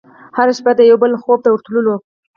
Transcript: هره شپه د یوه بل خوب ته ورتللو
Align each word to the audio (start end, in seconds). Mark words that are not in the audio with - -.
هره 0.37 0.53
شپه 0.57 0.71
د 0.77 0.81
یوه 0.89 0.99
بل 1.03 1.11
خوب 1.21 1.39
ته 1.43 1.49
ورتللو 1.51 1.95